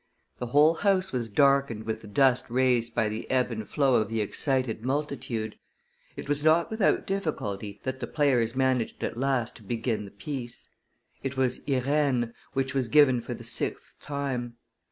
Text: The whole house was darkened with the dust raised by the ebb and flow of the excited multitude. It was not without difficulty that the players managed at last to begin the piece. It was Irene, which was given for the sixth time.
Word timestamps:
The 0.39 0.47
whole 0.47 0.73
house 0.73 1.11
was 1.11 1.29
darkened 1.29 1.83
with 1.83 2.01
the 2.01 2.07
dust 2.07 2.49
raised 2.49 2.95
by 2.95 3.07
the 3.07 3.29
ebb 3.29 3.51
and 3.51 3.69
flow 3.69 3.93
of 4.01 4.09
the 4.09 4.19
excited 4.19 4.81
multitude. 4.83 5.59
It 6.15 6.27
was 6.27 6.43
not 6.43 6.71
without 6.71 7.05
difficulty 7.05 7.79
that 7.83 7.99
the 7.99 8.07
players 8.07 8.55
managed 8.55 9.03
at 9.03 9.15
last 9.15 9.57
to 9.57 9.61
begin 9.63 10.05
the 10.05 10.09
piece. 10.09 10.71
It 11.21 11.37
was 11.37 11.61
Irene, 11.69 12.33
which 12.53 12.73
was 12.73 12.87
given 12.87 13.21
for 13.21 13.35
the 13.35 13.43
sixth 13.43 13.99
time. 13.99 14.55